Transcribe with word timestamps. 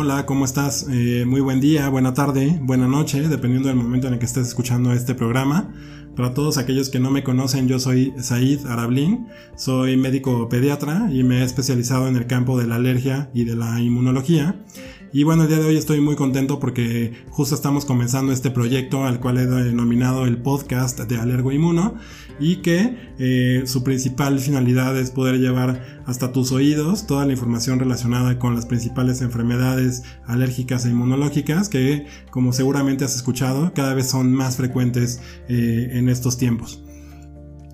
Hola, 0.00 0.26
¿cómo 0.26 0.44
estás? 0.44 0.86
Eh, 0.88 1.24
muy 1.26 1.40
buen 1.40 1.60
día, 1.60 1.88
buena 1.88 2.14
tarde, 2.14 2.56
buena 2.62 2.86
noche, 2.86 3.28
dependiendo 3.28 3.66
del 3.66 3.76
momento 3.76 4.06
en 4.06 4.12
el 4.12 4.20
que 4.20 4.26
estés 4.26 4.46
escuchando 4.46 4.92
este 4.92 5.12
programa. 5.12 5.74
Para 6.14 6.34
todos 6.34 6.56
aquellos 6.56 6.88
que 6.88 7.00
no 7.00 7.10
me 7.10 7.24
conocen, 7.24 7.66
yo 7.66 7.80
soy 7.80 8.14
Said 8.16 8.64
Arablin, 8.66 9.26
soy 9.56 9.96
médico 9.96 10.48
pediatra 10.48 11.08
y 11.12 11.24
me 11.24 11.40
he 11.40 11.42
especializado 11.42 12.06
en 12.06 12.14
el 12.14 12.28
campo 12.28 12.56
de 12.56 12.68
la 12.68 12.76
alergia 12.76 13.28
y 13.34 13.42
de 13.42 13.56
la 13.56 13.80
inmunología. 13.80 14.64
Y 15.10 15.22
bueno, 15.22 15.44
el 15.44 15.48
día 15.48 15.58
de 15.58 15.64
hoy 15.64 15.76
estoy 15.76 16.02
muy 16.02 16.16
contento 16.16 16.60
porque 16.60 17.24
justo 17.30 17.54
estamos 17.54 17.86
comenzando 17.86 18.30
este 18.30 18.50
proyecto 18.50 19.06
al 19.06 19.20
cual 19.20 19.38
he 19.38 19.46
denominado 19.46 20.26
el 20.26 20.36
podcast 20.36 21.00
de 21.00 21.16
Alergo 21.16 21.50
Inmuno 21.50 21.94
y 22.38 22.56
que 22.56 23.14
eh, 23.18 23.62
su 23.64 23.82
principal 23.82 24.38
finalidad 24.38 24.98
es 24.98 25.10
poder 25.10 25.38
llevar 25.38 26.02
hasta 26.04 26.30
tus 26.30 26.52
oídos 26.52 27.06
toda 27.06 27.24
la 27.24 27.32
información 27.32 27.78
relacionada 27.78 28.38
con 28.38 28.54
las 28.54 28.66
principales 28.66 29.22
enfermedades 29.22 30.02
alérgicas 30.26 30.84
e 30.84 30.90
inmunológicas 30.90 31.70
que, 31.70 32.06
como 32.30 32.52
seguramente 32.52 33.06
has 33.06 33.16
escuchado, 33.16 33.72
cada 33.74 33.94
vez 33.94 34.10
son 34.10 34.34
más 34.34 34.56
frecuentes 34.58 35.22
eh, 35.48 35.88
en 35.92 36.10
estos 36.10 36.36
tiempos. 36.36 36.82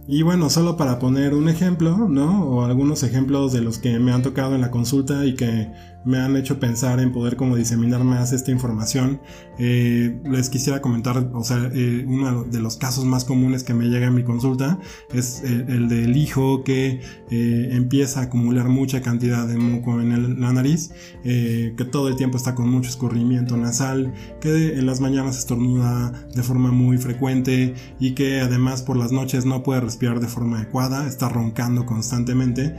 Y 0.06 0.22
bueno, 0.22 0.50
solo 0.50 0.76
para 0.76 0.98
poner 0.98 1.34
un 1.34 1.48
ejemplo, 1.48 1.96
¿no? 2.08 2.44
O 2.44 2.64
algunos 2.64 3.02
ejemplos 3.02 3.52
de 3.52 3.62
los 3.62 3.78
que 3.78 3.98
me 3.98 4.12
han 4.12 4.22
tocado 4.22 4.54
en 4.54 4.60
la 4.60 4.70
consulta 4.70 5.24
y 5.24 5.34
que 5.34 5.70
me 6.04 6.18
han 6.18 6.36
hecho 6.36 6.60
pensar 6.60 7.00
en 7.00 7.12
poder 7.12 7.36
como 7.36 7.56
diseminar 7.56 8.04
más 8.04 8.32
esta 8.32 8.50
información. 8.50 9.20
Eh, 9.58 10.20
les 10.24 10.50
quisiera 10.50 10.80
comentar, 10.80 11.30
o 11.32 11.42
sea, 11.42 11.70
eh, 11.72 12.04
uno 12.06 12.44
de 12.44 12.60
los 12.60 12.76
casos 12.76 13.04
más 13.04 13.24
comunes 13.24 13.64
que 13.64 13.74
me 13.74 13.86
llega 13.86 14.08
a 14.08 14.10
mi 14.10 14.24
consulta 14.24 14.78
es 15.12 15.42
el, 15.44 15.88
del 15.88 16.16
hijo 16.16 16.64
que 16.64 17.00
eh, 17.30 17.68
empieza 17.72 18.20
a 18.20 18.22
acumular 18.24 18.68
mucha 18.68 19.00
cantidad 19.00 19.46
de 19.46 19.56
moco 19.56 20.00
en 20.00 20.40
la 20.40 20.52
nariz, 20.52 20.90
que 21.22 21.88
todo 21.90 22.08
el 22.08 22.16
tiempo 22.16 22.36
está 22.36 22.54
con 22.54 22.68
mucho 22.68 22.90
escurrimiento 22.90 23.56
nasal, 23.56 24.12
que 24.40 24.74
en 24.78 24.86
las 24.86 25.00
mañanas 25.00 25.38
estornuda 25.38 26.12
de 26.34 26.42
forma 26.42 26.70
muy 26.70 26.98
frecuente 26.98 27.74
y 27.98 28.12
que 28.12 28.40
además 28.40 28.82
por 28.82 28.96
las 28.96 29.12
noches 29.12 29.46
no 29.46 29.62
puede 29.62 29.80
respirar 29.94 30.20
de 30.20 30.26
forma 30.26 30.58
adecuada, 30.58 31.06
está 31.06 31.28
roncando 31.28 31.86
constantemente 31.86 32.74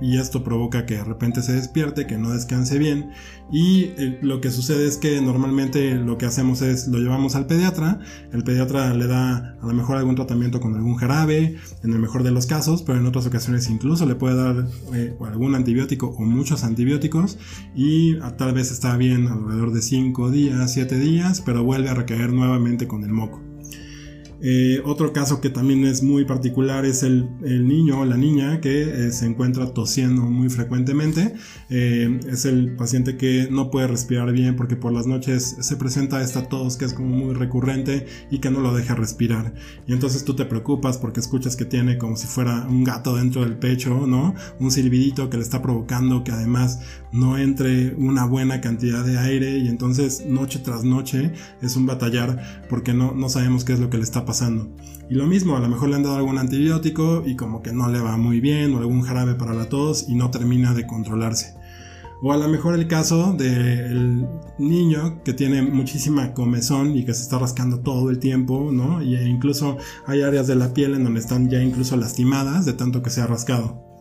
y 0.00 0.18
esto 0.18 0.42
provoca 0.42 0.86
que 0.86 0.94
de 0.94 1.04
repente 1.04 1.42
se 1.42 1.52
despierte, 1.52 2.06
que 2.06 2.16
no 2.16 2.30
descanse 2.30 2.78
bien. 2.78 3.10
Y 3.52 3.92
eh, 3.98 4.18
lo 4.22 4.40
que 4.40 4.50
sucede 4.50 4.88
es 4.88 4.96
que 4.96 5.20
normalmente 5.20 5.96
lo 5.96 6.16
que 6.16 6.24
hacemos 6.24 6.62
es 6.62 6.88
lo 6.88 6.98
llevamos 6.98 7.34
al 7.34 7.46
pediatra, 7.46 8.00
el 8.32 8.44
pediatra 8.44 8.94
le 8.94 9.06
da 9.06 9.58
a 9.60 9.66
lo 9.66 9.74
mejor 9.74 9.98
algún 9.98 10.14
tratamiento 10.14 10.58
con 10.58 10.74
algún 10.74 10.94
jarabe, 10.94 11.56
en 11.84 11.92
el 11.92 11.98
mejor 11.98 12.22
de 12.22 12.30
los 12.30 12.46
casos, 12.46 12.82
pero 12.82 12.98
en 12.98 13.04
otras 13.06 13.26
ocasiones 13.26 13.68
incluso 13.68 14.06
le 14.06 14.14
puede 14.14 14.36
dar 14.36 14.66
eh, 14.94 15.14
algún 15.26 15.54
antibiótico 15.54 16.08
o 16.08 16.22
muchos 16.22 16.64
antibióticos 16.64 17.38
y 17.74 18.18
tal 18.38 18.54
vez 18.54 18.72
está 18.72 18.96
bien 18.96 19.28
alrededor 19.28 19.72
de 19.72 19.82
5 19.82 20.30
días, 20.30 20.72
7 20.72 20.98
días, 20.98 21.42
pero 21.44 21.62
vuelve 21.62 21.90
a 21.90 21.94
recaer 21.94 22.32
nuevamente 22.32 22.86
con 22.88 23.04
el 23.04 23.12
moco. 23.12 23.51
Eh, 24.44 24.82
otro 24.84 25.12
caso 25.12 25.40
que 25.40 25.50
también 25.50 25.84
es 25.84 26.02
muy 26.02 26.24
particular 26.24 26.84
es 26.84 27.04
el, 27.04 27.30
niño 27.40 28.00
o 28.00 28.04
la 28.04 28.16
niña 28.16 28.60
que 28.60 28.82
eh, 28.82 29.12
se 29.12 29.26
encuentra 29.26 29.72
tosiendo 29.72 30.22
muy 30.22 30.48
frecuentemente. 30.48 31.34
Eh, 31.70 32.18
es 32.28 32.44
el 32.44 32.74
paciente 32.74 33.16
que 33.16 33.46
no 33.50 33.70
puede 33.70 33.86
respirar 33.86 34.32
bien 34.32 34.56
porque 34.56 34.74
por 34.74 34.92
las 34.92 35.06
noches 35.06 35.56
se 35.60 35.76
presenta 35.76 36.20
esta 36.22 36.48
tos 36.48 36.76
que 36.76 36.84
es 36.86 36.92
como 36.92 37.08
muy 37.08 37.34
recurrente 37.34 38.06
y 38.32 38.40
que 38.40 38.50
no 38.50 38.60
lo 38.60 38.74
deja 38.74 38.96
respirar. 38.96 39.54
Y 39.86 39.92
entonces 39.92 40.24
tú 40.24 40.34
te 40.34 40.44
preocupas 40.44 40.98
porque 40.98 41.20
escuchas 41.20 41.54
que 41.54 41.64
tiene 41.64 41.96
como 41.96 42.16
si 42.16 42.26
fuera 42.26 42.66
un 42.68 42.82
gato 42.82 43.14
dentro 43.14 43.42
del 43.42 43.56
pecho, 43.56 44.08
¿no? 44.08 44.34
Un 44.58 44.72
silbidito 44.72 45.30
que 45.30 45.36
le 45.36 45.44
está 45.44 45.62
provocando 45.62 46.24
que 46.24 46.32
además 46.32 46.80
no 47.12 47.38
entre 47.38 47.94
una 47.94 48.24
buena 48.24 48.60
cantidad 48.60 49.04
de 49.04 49.18
aire 49.18 49.58
y 49.58 49.68
entonces 49.68 50.24
noche 50.26 50.58
tras 50.58 50.82
noche 50.82 51.32
es 51.60 51.76
un 51.76 51.86
batallar 51.86 52.64
porque 52.68 52.92
no, 52.92 53.12
no 53.12 53.28
sabemos 53.28 53.64
qué 53.64 53.74
es 53.74 53.78
lo 53.78 53.88
que 53.88 53.98
le 53.98 54.02
está 54.02 54.24
pasando 54.24 54.31
y 55.10 55.14
lo 55.14 55.26
mismo, 55.26 55.56
a 55.56 55.60
lo 55.60 55.68
mejor 55.68 55.90
le 55.90 55.96
han 55.96 56.02
dado 56.02 56.16
algún 56.16 56.38
antibiótico 56.38 57.22
y 57.26 57.36
como 57.36 57.60
que 57.60 57.72
no 57.72 57.90
le 57.90 58.00
va 58.00 58.16
muy 58.16 58.40
bien 58.40 58.74
o 58.74 58.78
algún 58.78 59.02
jarabe 59.02 59.34
para 59.34 59.52
la 59.52 59.68
tos 59.68 60.06
y 60.08 60.14
no 60.14 60.30
termina 60.30 60.72
de 60.72 60.86
controlarse. 60.86 61.54
O 62.22 62.32
a 62.32 62.36
lo 62.36 62.48
mejor 62.48 62.74
el 62.74 62.86
caso 62.86 63.34
del 63.34 64.26
niño 64.58 65.22
que 65.24 65.34
tiene 65.34 65.60
muchísima 65.60 66.32
comezón 66.32 66.96
y 66.96 67.04
que 67.04 67.12
se 67.14 67.22
está 67.24 67.38
rascando 67.38 67.80
todo 67.80 68.10
el 68.10 68.20
tiempo, 68.20 68.70
¿no? 68.72 69.00
E 69.00 69.28
incluso 69.28 69.76
hay 70.06 70.22
áreas 70.22 70.46
de 70.46 70.54
la 70.54 70.72
piel 70.72 70.94
en 70.94 71.04
donde 71.04 71.20
están 71.20 71.50
ya 71.50 71.60
incluso 71.60 71.96
lastimadas 71.96 72.64
de 72.64 72.74
tanto 72.74 73.02
que 73.02 73.10
se 73.10 73.20
ha 73.20 73.26
rascado. 73.26 73.91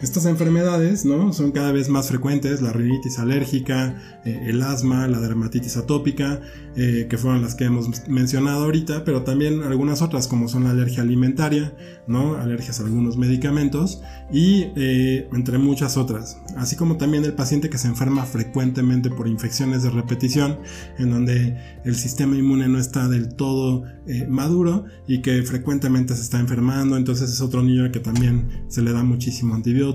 Estas 0.00 0.24
enfermedades 0.24 1.04
¿no? 1.04 1.34
son 1.34 1.52
cada 1.52 1.72
vez 1.72 1.90
más 1.90 2.08
frecuentes, 2.08 2.62
la 2.62 2.72
rinitis 2.72 3.18
alérgica, 3.18 4.20
eh, 4.24 4.44
el 4.46 4.62
asma, 4.62 5.06
la 5.08 5.20
dermatitis 5.20 5.76
atópica, 5.76 6.40
eh, 6.74 7.06
que 7.10 7.18
fueron 7.18 7.42
las 7.42 7.54
que 7.54 7.64
hemos 7.64 8.08
mencionado 8.08 8.64
ahorita, 8.64 9.04
pero 9.04 9.24
también 9.24 9.62
algunas 9.62 10.00
otras 10.00 10.26
como 10.26 10.48
son 10.48 10.64
la 10.64 10.70
alergia 10.70 11.02
alimentaria, 11.02 11.74
¿no? 12.06 12.36
alergias 12.36 12.80
a 12.80 12.84
algunos 12.84 13.18
medicamentos 13.18 14.00
y 14.32 14.68
eh, 14.74 15.28
entre 15.34 15.58
muchas 15.58 15.98
otras. 15.98 16.38
Así 16.56 16.76
como 16.76 16.96
también 16.96 17.26
el 17.26 17.34
paciente 17.34 17.68
que 17.68 17.76
se 17.76 17.88
enferma 17.88 18.24
frecuentemente 18.24 19.10
por 19.10 19.28
infecciones 19.28 19.82
de 19.82 19.90
repetición, 19.90 20.60
en 20.98 21.10
donde 21.10 21.58
el 21.84 21.94
sistema 21.94 22.36
inmune 22.36 22.68
no 22.68 22.78
está 22.78 23.06
del 23.06 23.34
todo 23.34 23.84
maduro 24.28 24.86
y 25.06 25.20
que 25.20 25.42
frecuentemente 25.42 26.16
se 26.16 26.22
está 26.22 26.40
enfermando, 26.40 26.96
entonces 26.96 27.30
es 27.30 27.40
otro 27.40 27.62
niño 27.62 27.92
que 27.92 28.00
también 28.00 28.64
se 28.66 28.82
le 28.82 28.92
da 28.92 29.04
muchísimo 29.04 29.54
antibiótico 29.54 29.89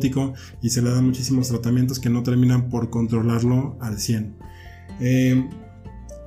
y 0.62 0.70
se 0.70 0.82
le 0.82 0.92
dan 0.92 1.06
muchísimos 1.06 1.50
tratamientos 1.50 2.00
que 2.00 2.10
no 2.10 2.24
terminan 2.24 2.70
por 2.70 2.90
controlarlo 2.90 3.78
al 3.82 4.00
100. 4.00 4.36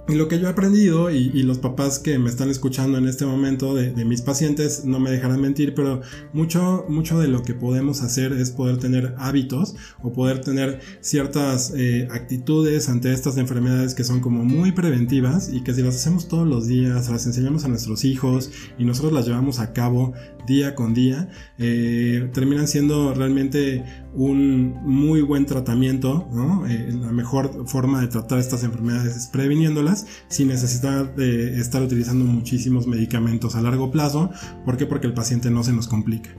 Y 0.08 0.14
lo 0.14 0.26
que 0.26 0.40
yo 0.40 0.46
he 0.46 0.50
aprendido, 0.50 1.10
y, 1.10 1.42
los 1.42 1.58
papás 1.58 1.98
que 1.98 2.18
me 2.18 2.30
están 2.30 2.48
escuchando 2.48 2.96
en 2.96 3.06
este 3.06 3.26
momento 3.26 3.74
de, 3.74 3.92
mis 4.06 4.22
pacientes 4.22 4.86
no 4.86 4.98
me 5.00 5.10
dejarán 5.10 5.42
mentir, 5.42 5.74
pero 5.74 6.00
mucho, 6.32 6.86
mucho 6.88 7.18
de 7.18 7.28
lo 7.28 7.42
que 7.42 7.52
podemos 7.52 8.02
hacer 8.02 8.32
es 8.32 8.50
poder 8.50 8.78
tener 8.78 9.14
hábitos 9.18 9.76
o 10.02 10.12
poder 10.12 10.40
tener 10.40 10.80
ciertas 11.00 11.74
eh, 11.76 12.08
actitudes 12.10 12.88
ante 12.88 13.12
estas 13.12 13.36
enfermedades 13.36 13.94
que 13.94 14.02
son 14.02 14.20
como 14.20 14.44
muy 14.44 14.72
preventivas 14.72 15.50
y 15.52 15.62
que 15.62 15.74
si 15.74 15.82
las 15.82 15.96
hacemos 15.96 16.26
todos 16.26 16.48
los 16.48 16.66
días, 16.66 17.10
las 17.10 17.26
enseñamos 17.26 17.66
a 17.66 17.68
nuestros 17.68 18.06
hijos 18.06 18.50
y 18.78 18.84
nosotros 18.86 19.12
las 19.12 19.26
llevamos 19.26 19.58
a 19.58 19.74
cabo 19.74 20.14
día 20.46 20.74
con 20.74 20.94
día, 20.94 21.28
eh, 21.58 22.30
terminan 22.32 22.66
siendo 22.66 23.12
realmente 23.12 23.84
un 24.14 24.72
muy 24.82 25.20
buen 25.20 25.44
tratamiento, 25.44 26.26
eh, 26.66 26.96
la 26.98 27.12
mejor 27.12 27.68
forma 27.68 28.00
de 28.00 28.08
tratar 28.08 28.38
estas 28.38 28.64
enfermedades 28.64 29.14
es 29.14 29.26
previniéndolas 29.26 29.97
sin 30.28 30.48
necesidad 30.48 31.04
de 31.14 31.60
estar 31.60 31.82
utilizando 31.82 32.24
muchísimos 32.24 32.86
medicamentos 32.86 33.54
a 33.54 33.62
largo 33.62 33.90
plazo. 33.90 34.30
¿Por 34.64 34.76
qué? 34.76 34.86
Porque 34.86 35.06
el 35.06 35.14
paciente 35.14 35.50
no 35.50 35.64
se 35.64 35.72
nos 35.72 35.88
complica. 35.88 36.30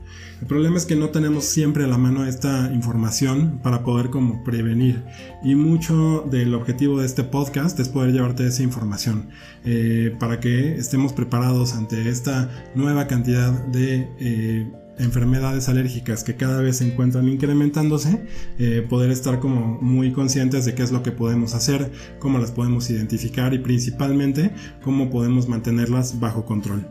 El 0.41 0.47
problema 0.47 0.77
es 0.77 0.85
que 0.85 0.95
no 0.95 1.09
tenemos 1.09 1.43
siempre 1.45 1.83
a 1.83 1.87
la 1.87 1.97
mano 1.97 2.25
esta 2.25 2.71
información 2.73 3.59
para 3.61 3.83
poder 3.83 4.09
como 4.09 4.43
prevenir. 4.43 5.03
Y 5.43 5.55
mucho 5.55 6.25
del 6.31 6.53
objetivo 6.55 6.99
de 6.99 7.05
este 7.05 7.23
podcast 7.23 7.79
es 7.79 7.89
poder 7.89 8.13
llevarte 8.13 8.47
esa 8.47 8.63
información 8.63 9.29
eh, 9.65 10.15
para 10.19 10.39
que 10.39 10.75
estemos 10.75 11.11
preparados 11.13 11.73
ante 11.73 12.09
esta 12.09 12.49
nueva 12.75 13.07
cantidad 13.07 13.51
de... 13.67 14.09
Eh, 14.19 14.71
enfermedades 14.99 15.69
alérgicas 15.69 16.23
que 16.23 16.35
cada 16.35 16.61
vez 16.61 16.77
se 16.77 16.87
encuentran 16.87 17.27
incrementándose, 17.27 18.25
eh, 18.57 18.85
poder 18.87 19.11
estar 19.11 19.39
como 19.39 19.79
muy 19.81 20.11
conscientes 20.11 20.65
de 20.65 20.75
qué 20.75 20.83
es 20.83 20.91
lo 20.91 21.01
que 21.03 21.11
podemos 21.11 21.55
hacer, 21.55 21.91
cómo 22.19 22.37
las 22.37 22.51
podemos 22.51 22.89
identificar 22.89 23.53
y 23.53 23.59
principalmente 23.59 24.51
cómo 24.83 25.09
podemos 25.09 25.47
mantenerlas 25.47 26.19
bajo 26.19 26.45
control. 26.45 26.85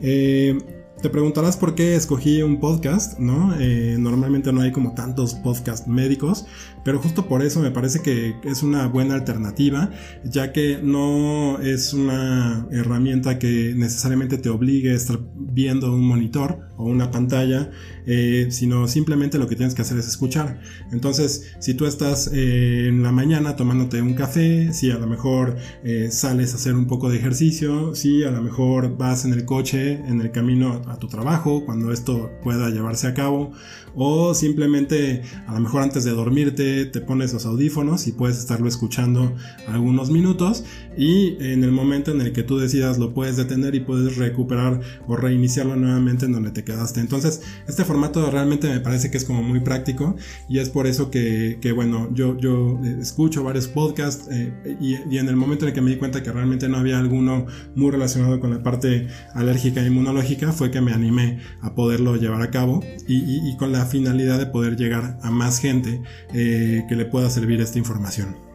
Eh, 0.00 0.58
te 1.04 1.10
preguntarás 1.10 1.58
por 1.58 1.74
qué 1.74 1.96
escogí 1.96 2.40
un 2.40 2.60
podcast, 2.60 3.18
¿no? 3.18 3.54
Eh, 3.60 3.96
normalmente 3.98 4.52
no 4.54 4.62
hay 4.62 4.72
como 4.72 4.94
tantos 4.94 5.34
podcasts 5.34 5.86
médicos, 5.86 6.46
pero 6.82 6.98
justo 6.98 7.26
por 7.26 7.42
eso 7.42 7.60
me 7.60 7.70
parece 7.70 8.00
que 8.00 8.34
es 8.42 8.62
una 8.62 8.86
buena 8.86 9.14
alternativa, 9.14 9.90
ya 10.24 10.50
que 10.52 10.80
no 10.82 11.58
es 11.58 11.92
una 11.92 12.66
herramienta 12.70 13.38
que 13.38 13.74
necesariamente 13.76 14.38
te 14.38 14.48
obligue 14.48 14.92
a 14.92 14.94
estar 14.94 15.18
viendo 15.34 15.92
un 15.92 16.06
monitor 16.06 16.60
o 16.76 16.84
una 16.84 17.10
pantalla, 17.10 17.70
eh, 18.06 18.48
sino 18.50 18.88
simplemente 18.88 19.38
lo 19.38 19.48
que 19.48 19.56
tienes 19.56 19.74
que 19.74 19.82
hacer 19.82 19.98
es 19.98 20.08
escuchar. 20.08 20.60
Entonces, 20.92 21.54
si 21.60 21.74
tú 21.74 21.86
estás 21.86 22.30
eh, 22.32 22.88
en 22.88 23.02
la 23.02 23.12
mañana 23.12 23.56
tomándote 23.56 24.02
un 24.02 24.14
café, 24.14 24.72
si 24.72 24.90
a 24.90 24.98
lo 24.98 25.06
mejor 25.06 25.56
sales 26.10 26.52
a 26.52 26.56
hacer 26.56 26.74
un 26.74 26.86
poco 26.86 27.10
de 27.10 27.18
ejercicio, 27.18 27.94
si 27.94 28.24
a 28.24 28.30
lo 28.30 28.42
mejor 28.42 28.96
vas 28.96 29.24
en 29.24 29.32
el 29.32 29.44
coche, 29.44 29.92
en 29.92 30.20
el 30.20 30.30
camino 30.30 30.82
a 30.86 30.98
tu 30.98 31.08
trabajo, 31.08 31.64
cuando 31.64 31.92
esto 31.92 32.30
pueda 32.42 32.70
llevarse 32.70 33.06
a 33.06 33.14
cabo, 33.14 33.52
o 33.94 34.34
simplemente 34.34 35.22
a 35.46 35.54
lo 35.54 35.60
mejor 35.60 35.82
antes 35.82 36.04
de 36.04 36.10
dormirte 36.10 36.86
te 36.86 37.00
pones 37.00 37.32
los 37.32 37.46
audífonos 37.46 38.06
y 38.06 38.12
puedes 38.12 38.38
estarlo 38.38 38.68
escuchando 38.68 39.34
algunos 39.68 40.10
minutos 40.10 40.64
y 40.96 41.36
en 41.40 41.64
el 41.64 41.70
momento 41.70 42.10
en 42.10 42.20
el 42.20 42.32
que 42.32 42.42
tú 42.42 42.58
decidas 42.58 42.98
lo 42.98 43.14
puedes 43.14 43.36
detener 43.36 43.74
y 43.74 43.80
puedes 43.80 44.16
recuperar 44.16 44.80
o 45.06 45.16
reiniciarlo 45.16 45.76
nuevamente 45.76 46.26
en 46.26 46.32
donde 46.32 46.50
te 46.50 46.63
Entonces, 46.96 47.42
este 47.68 47.84
formato 47.84 48.30
realmente 48.30 48.68
me 48.68 48.80
parece 48.80 49.10
que 49.10 49.16
es 49.16 49.24
como 49.24 49.42
muy 49.42 49.60
práctico 49.60 50.16
y 50.48 50.58
es 50.58 50.70
por 50.70 50.86
eso 50.86 51.10
que, 51.10 51.58
bueno, 51.74 52.08
yo, 52.12 52.38
yo 52.38 52.80
eh, 52.84 52.98
escucho 53.00 53.44
varios 53.44 53.68
podcasts 53.68 54.28
eh, 54.30 54.76
y, 54.80 55.16
en 55.16 55.28
el 55.28 55.36
momento 55.36 55.64
en 55.64 55.70
el 55.70 55.74
que 55.74 55.80
me 55.80 55.90
di 55.90 55.96
cuenta 55.96 56.22
que 56.22 56.32
realmente 56.32 56.68
no 56.68 56.78
había 56.78 56.98
alguno 56.98 57.46
muy 57.74 57.90
relacionado 57.90 58.40
con 58.40 58.50
la 58.50 58.62
parte 58.62 59.08
alérgica 59.34 59.80
e 59.82 59.86
inmunológica 59.86 60.52
fue 60.52 60.70
que 60.70 60.80
me 60.80 60.92
animé 60.92 61.40
a 61.60 61.74
poderlo 61.74 62.16
llevar 62.16 62.42
a 62.42 62.50
cabo 62.50 62.82
y, 63.06 63.56
con 63.56 63.72
la 63.72 63.86
finalidad 63.86 64.38
de 64.38 64.46
poder 64.46 64.76
llegar 64.76 65.18
a 65.22 65.30
más 65.30 65.58
gente 65.58 66.02
eh, 66.32 66.84
que 66.88 66.96
le 66.96 67.04
pueda 67.04 67.30
servir 67.30 67.60
esta 67.60 67.78
información. 67.78 68.53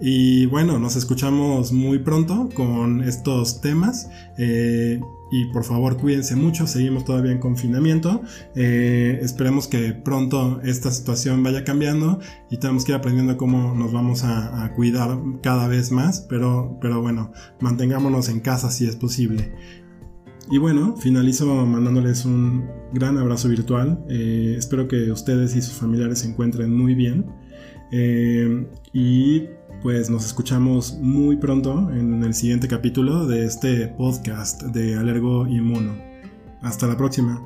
Y 0.00 0.46
bueno, 0.46 0.78
nos 0.78 0.96
escuchamos 0.96 1.72
muy 1.72 1.98
pronto 1.98 2.48
con 2.54 3.02
estos 3.02 3.60
temas. 3.60 4.08
Eh, 4.38 4.98
y 5.30 5.46
por 5.46 5.64
favor 5.64 5.96
cuídense 5.96 6.34
mucho, 6.34 6.66
seguimos 6.66 7.04
todavía 7.04 7.32
en 7.32 7.38
confinamiento. 7.38 8.22
Eh, 8.56 9.20
esperemos 9.22 9.68
que 9.68 9.92
pronto 9.92 10.60
esta 10.62 10.90
situación 10.90 11.42
vaya 11.42 11.64
cambiando 11.64 12.18
y 12.50 12.58
tenemos 12.58 12.84
que 12.84 12.92
ir 12.92 12.98
aprendiendo 12.98 13.36
cómo 13.36 13.74
nos 13.74 13.92
vamos 13.92 14.24
a, 14.24 14.72
cuidar 14.74 15.18
cada 15.42 15.68
vez 15.68 15.92
más. 15.92 16.26
Pero, 16.28 16.78
pero 16.80 17.00
bueno, 17.00 17.32
mantengámonos 17.60 18.28
en 18.28 18.40
casa 18.40 18.70
si 18.70 18.86
es 18.86 18.96
posible. 18.96 19.52
Y 20.50 20.58
bueno, 20.58 20.96
finalizo 20.96 21.46
mandándoles 21.64 22.24
un 22.24 22.68
gran 22.92 23.16
abrazo 23.16 23.48
virtual. 23.48 24.04
Eh, 24.08 24.56
espero 24.58 24.88
que 24.88 25.12
ustedes 25.12 25.54
y 25.54 25.62
sus 25.62 25.74
familiares 25.74 26.20
se 26.20 26.28
encuentren 26.28 26.76
muy 26.76 26.94
bien. 26.94 27.26
y 28.92 29.48
pues 29.82 30.10
nos 30.10 30.26
escuchamos 30.26 30.98
muy 31.00 31.36
pronto 31.36 31.90
en 31.90 32.22
el 32.22 32.34
siguiente 32.34 32.68
capítulo 32.68 33.26
de 33.26 33.46
este 33.46 33.88
podcast 33.88 34.62
de 34.62 34.96
Alergo 34.96 35.46
Inmuno. 35.46 35.94
Hasta 36.60 36.86
la 36.86 36.96
próxima. 36.96 37.42